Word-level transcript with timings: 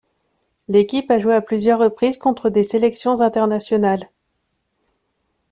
L'équipe 0.67 1.11
a 1.11 1.19
joué 1.19 1.35
à 1.35 1.43
plusieurs 1.43 1.77
reprises 1.77 2.17
contre 2.17 2.49
des 2.49 2.63
sélections 2.63 3.21
internationales. 3.21 4.09